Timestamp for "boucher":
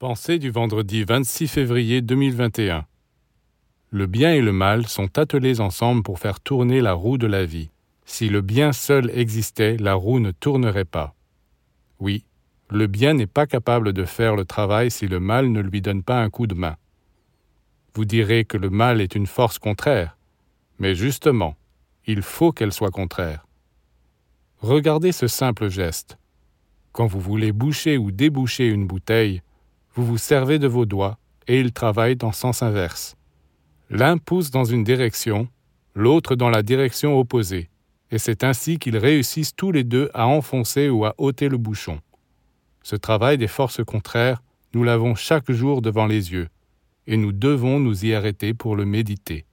27.52-27.98